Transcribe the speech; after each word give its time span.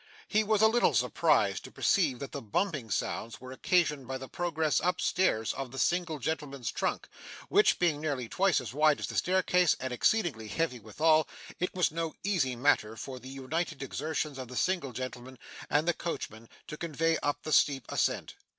He 0.27 0.43
was 0.43 0.63
a 0.63 0.67
little 0.67 0.95
surprised 0.95 1.63
to 1.63 1.71
perceive 1.71 2.17
that 2.17 2.31
the 2.31 2.41
bumping 2.41 2.89
sounds 2.89 3.39
were 3.39 3.51
occasioned 3.51 4.07
by 4.07 4.17
the 4.17 4.27
progress 4.27 4.81
up 4.81 4.99
stairs 4.99 5.53
of 5.53 5.69
the 5.69 5.77
single 5.77 6.17
gentleman's 6.17 6.71
trunk, 6.71 7.07
which, 7.49 7.77
being 7.77 8.01
nearly 8.01 8.27
twice 8.27 8.59
as 8.59 8.73
wide 8.73 8.99
as 8.99 9.05
the 9.05 9.15
staircase, 9.15 9.75
and 9.79 9.93
exceedingly 9.93 10.47
heavy 10.47 10.79
withal, 10.79 11.27
it 11.59 11.75
was 11.75 11.91
no 11.91 12.15
easy 12.23 12.55
matter 12.55 12.95
for 12.97 13.19
the 13.19 13.29
united 13.29 13.83
exertions 13.83 14.39
of 14.39 14.47
the 14.47 14.55
single 14.55 14.91
gentleman 14.91 15.37
and 15.69 15.87
the 15.87 15.93
coachman 15.93 16.49
to 16.65 16.77
convey 16.77 17.19
up 17.21 17.43
the 17.43 17.53
steep 17.53 17.85
ascent. 17.89 18.33